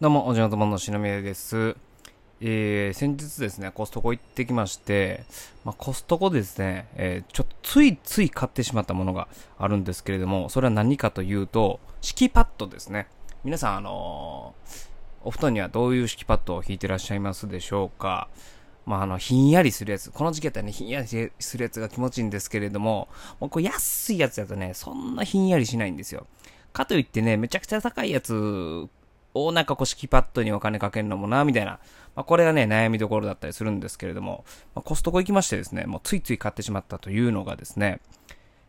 [0.00, 1.76] どうも、おじのとものしのみえです。
[2.40, 5.24] えー、先日ですね、コストコ行ってきまして、
[5.62, 9.28] まあ、コストコですね、えーちょっとついつい買ってしまったものが
[9.58, 13.08] あるんですけれども、それは何かというと、敷きパッドですね。
[13.44, 14.88] 皆さん、あのー
[15.24, 18.28] お布団にはどういう敷きパッドを引いてらっしゃいますでしょうか？
[18.86, 20.10] まあ、あの、ひんやりするやつ。
[20.10, 23.06] この時期だったらね、ひんやりするやつが気持ちいいんですけれども、
[23.38, 26.26] もうこれ安いやつだとね、そんなひんやりしないんですよ。
[26.72, 28.88] かといってね、めちゃくちゃ高いやつ
[29.46, 31.78] をなんかこう敷きパッドにお金かけるのもな、みたいな。
[32.14, 34.44] まあ、これがね、悩みどころだったりするんですけれども、
[34.74, 38.00] まあ、コストコ行きましてですね、もうついつい買ってしまったというのがですね、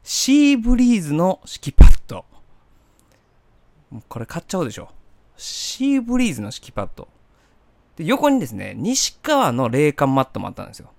[0.03, 2.25] シーブリーズの敷きパッド。
[4.07, 4.89] これ買っちゃおうでしょ。
[5.37, 7.07] シーブリーズの敷きパッド。
[7.97, 10.91] で、横にですね、西川の冷感マットもあったんですよ。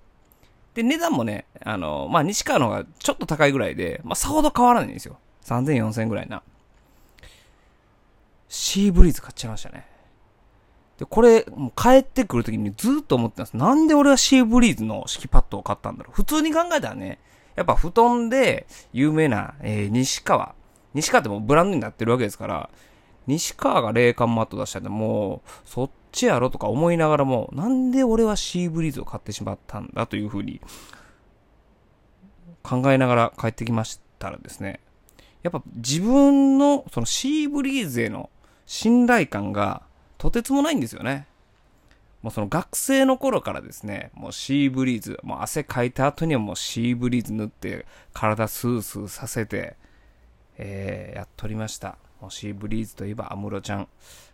[0.75, 5.19] で、値段もね、あの、まあ、西川の方がちょっと高いぐらいで、まあ、さほど変わらないんですよ。
[5.45, 6.43] 3000、4000ぐらいな。
[8.53, 9.87] シーブリーズ買っちゃいましたね。
[10.99, 13.57] で、これ、もう帰ってくるときにずっと思ってます。
[13.57, 16.15] なんで俺はシーブリーズの敷きパッドを買ったんだろう。
[16.15, 17.19] 普通に考えたらね、
[17.57, 20.55] やっぱ布団で有名な、えー西川。
[20.93, 22.69] 西川ってもうブランドになってるわけですから、
[23.27, 30.61] 西川が冷感マット出したんで、もう、そっちやろとか思いながらも、なんで俺はシーブリーズを買ってしまったんだというふうに、
[32.63, 34.81] 考えながら帰ってきましたらですね、
[35.43, 38.29] やっぱ自分のそのシーブリーズへの
[38.73, 39.83] 信頼感が
[40.17, 41.27] とてつもないんですよね。
[42.23, 47.85] もうその学生の頃からですね、もうシーブリーズ、もう汗かいた後にはもうシーブリーズ塗って
[48.15, 49.77] 体スースーさせて、
[50.57, 51.99] えー、やっとりました。
[52.23, 53.89] もうシーブリーズといえば安室ちゃん。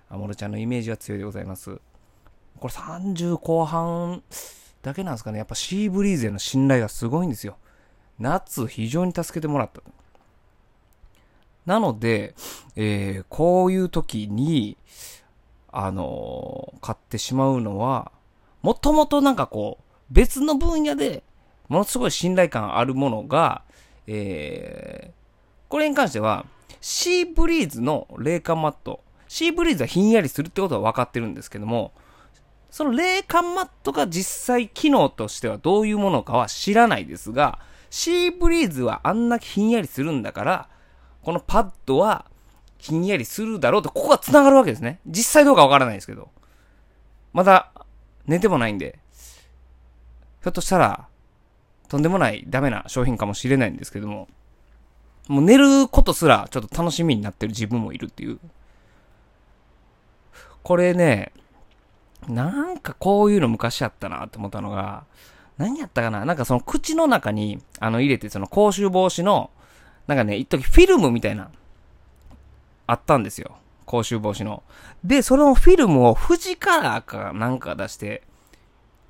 [0.09, 1.81] 安室ちゃんのイメージが強いでございます。
[2.61, 4.23] これ30後半
[4.83, 5.39] だけなんですかね。
[5.39, 7.57] やっぱシーブリーズへの信頼がすごいんですよ。
[8.21, 9.83] 夏非常に助けてもらった。
[11.69, 12.35] なので、
[12.77, 14.79] えーこういう時に、
[15.71, 18.11] あのー買ってしまうのは、
[18.63, 21.23] もともとなんかこう、別の分野で、
[21.69, 23.63] ものすごい信頼感あるものが、
[24.07, 25.19] えー
[25.69, 26.47] これに関しては、
[26.81, 31.93] シーブリーズの冷感マット、シーブリーズはひんやりするってことは分かってるんですけども、
[32.71, 37.59] その冷感マットが実際機能としてはどういうものかは知らないですが、
[37.91, 40.69] シーブリーズはあんなひんやりするんだから、
[41.29, 42.25] このパッドは
[42.79, 44.99] ひんやりするだろうと、ここが繋がるわけですね。
[45.07, 46.31] 実際どうかわからないですけど。
[47.35, 47.71] まだ
[48.27, 51.07] 寝てもないんで、ひょっとしたら、
[51.89, 54.27] とんでもないダメな商品かもしれないんですけども、
[55.27, 58.39] もう寝ることすらちょっと楽しみになってる自分もいるっていう。
[60.63, 61.35] これね、
[62.27, 65.05] なんかこういうの昔あったなって思ったのが、
[65.59, 66.25] 何やったかな？
[66.25, 69.51] なんかその口の中にあの入れてその口臭防止の
[70.09, 71.51] なんかね、一時フィルムみたいな、
[72.89, 73.57] あったんですよ。
[73.87, 74.65] 口臭防止の。
[75.05, 78.23] で、そのフィルムを富士カラーかなんか出して、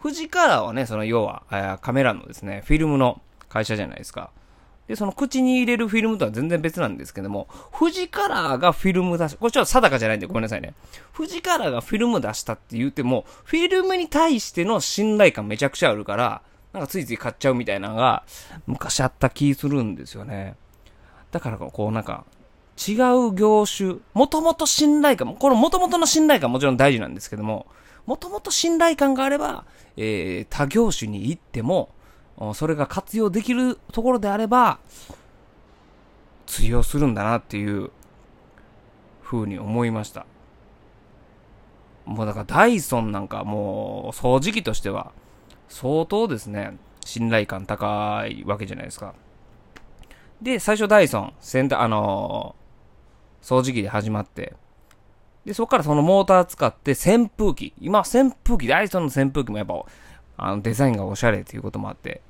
[0.03, 4.31] 富士カラーはね、その要は、カメラのですね、フィルムの会社じゃないですか。
[4.88, 7.47] で、その口に入れるフィルムとは全然別なんですけども、
[7.78, 10.75] 富士カラーがフィルム出し、これちょっと定かじゃないんでごめんなさいね。
[11.14, 16.42] 富士カラーがフィルム出したって言っても、フィルムに対しての信頼感めちゃくちゃあるから、
[16.72, 18.25] なんかついつい買っちゃうみたいなのが、
[18.66, 20.54] 昔あった気するんですよね。
[21.31, 22.25] だからこうなんか、
[22.77, 27.66] 違う業種、もともと信頼感、このもともとの信頼感もちろん大事なんですけども、
[28.06, 29.65] もともと信頼感があれば、
[29.97, 31.91] えー、他業種に行っても、
[32.55, 34.78] それが活用できるところであれば、
[36.47, 37.91] 通用するんだなっていう、
[39.28, 40.25] 風に思いました。
[42.06, 45.12] もうだからダイソンなんかもう掃除機としては
[45.69, 49.15] 相当ですね、信頼感高いわけじゃないですか。
[50.41, 52.69] で、最初ダイソン、洗濯、あのー
[53.41, 54.54] 掃除機で始まって、
[55.44, 59.84] で、そこからそのモーター使って扇風機、今扇風機、ダイソンの扇風機もやっぱ、
[60.37, 62.21] あの、デザインがおしゃれっていうこともあって、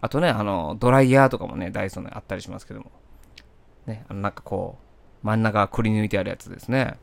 [0.00, 2.92] あとね、あの、ドライヤーとかもね、ダイソンであったりしますけども、
[3.86, 4.78] ね、あの、なんかこ
[5.22, 6.84] う、真ん中くり抜いてあるやつですね。
[6.84, 6.98] だか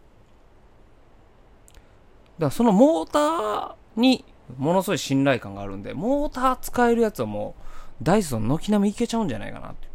[2.39, 4.23] らそのモーターに
[4.57, 7.63] ものすごい信頼感があるんで、モーター使えるやつはもう、
[8.01, 9.87] ダイソン軒並みいけちゃうんじゃないかなって。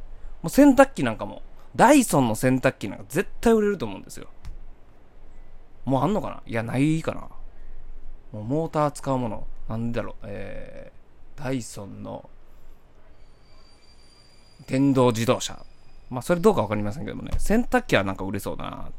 [0.43, 1.43] もう洗濯機なんかも、
[1.77, 4.29] ダイソンの洗濯機なんか絶対売れると思うんですよ。
[5.85, 6.43] もうあんのかな？
[6.47, 7.29] いや、ないかな。
[8.33, 12.29] もうモーター使うもの、なんだろう、えー、ダイソンの
[14.67, 15.62] 電動自動車。
[16.11, 18.91] まあ、それどうかわかりませんけどもね、洗濯機はなんか売れそうだな。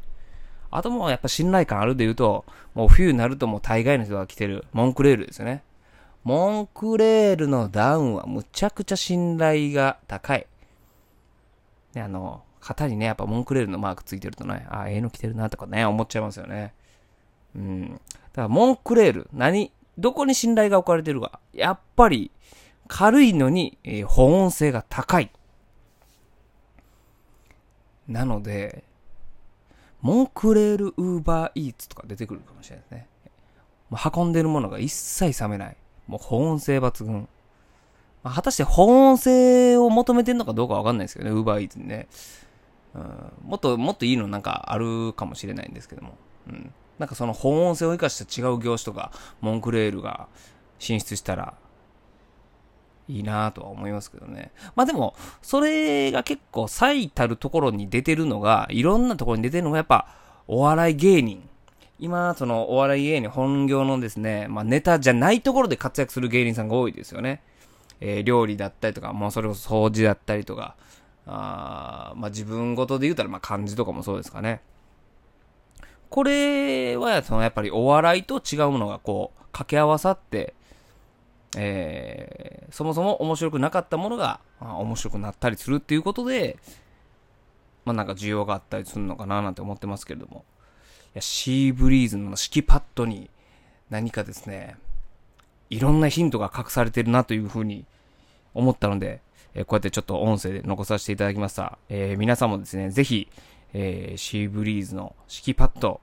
[0.70, 2.44] あともうやっぱ信頼感あるで言うと、
[2.74, 5.64] もう冬になるともう大概の人が着てるモンクレールですよね。
[6.22, 10.46] モンクレールのダウンはむちゃくちゃ信頼が高い。
[11.94, 16.74] ね、あの、肩にね、やっぱモンクレールのマークついてるとね、あ、ええの着てるなとかね、思っちゃいますよね。
[17.56, 17.92] うん。
[17.92, 21.40] だから、モンクレール、何、どこに信頼が置かれてるか。
[21.52, 22.30] やっぱり、
[22.86, 25.30] 軽いのに、えー保温性が高い。
[28.06, 28.84] なので、
[30.02, 33.06] モンクレールウーバーイーツとか出てくるかもしれないですね。
[34.14, 35.76] 運んでるものが一切冷めない。
[36.10, 37.28] もう保温性抜群。
[38.22, 42.08] まあ果たして保温性を求めてるのかどうかわかんないですけどね、ウーバーイーツにね。
[42.94, 46.14] うん、もっと、もっといいのなんかあるかもしれないんですけども。
[46.48, 46.72] うん。
[46.98, 50.26] なんかその保温性を生かした違う業種とか、モンクレールが
[50.80, 51.54] 進出したら、
[53.08, 54.50] いいなとは思いますけどね。
[54.74, 60.08] まあでも、それが結構最たるところに出てるのが、いろんなところに出てるのがやっぱ、
[60.48, 61.48] お笑い芸人。
[62.00, 67.42] 今、そのお笑い芸人本業のですね、まあネタじゃないところで活躍する芸人さんが多いですよね。
[68.00, 70.76] えー料理だったりとか、もうそれこそ掃除だったりとか、
[71.26, 74.62] あまあ自分ごとで言うたら、まあ漢字とかもそうですかね。
[76.08, 80.54] これは、そのやっぱりお笑いと違うものがこう、掛け合わさって、
[81.58, 86.56] えー、そもそも面白くなかったものが、あ面白くなったりするっていうことで、
[87.84, 90.46] まあなんか需要があったりするのかななんて思ってますけれども。
[91.14, 93.30] や、シーブリーズの敷きパッドに
[93.90, 94.76] 何かですね、
[95.68, 97.84] いろんなヒントが隠されてるなというふうに
[98.54, 99.20] 思ったので、
[99.54, 101.78] えこうやってちょっと音声で残させていただきました。
[101.88, 103.28] えー皆さんもですね、ぜひ、
[103.72, 106.00] えーシーブリーズの敷きパッド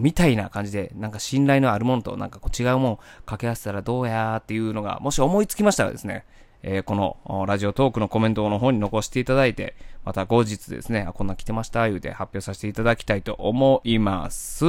[0.00, 6.24] みたいな感じで、なんか信頼のあるものとなんかこう違うものを掛け合わせたらどうやーっていうのが、もし思いつきましたらですね、
[6.62, 9.74] えーこのラジオトークのコメントの方に残していただいて、
[10.04, 14.60] また後日ですね、あ、こんな来てました、言うて発表させていただきたいと思います。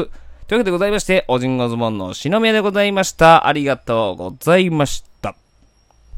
[0.47, 3.47] というわけでございまして、おじんごズボンのしのみやでございました。
[3.47, 5.16] ありがとうございました。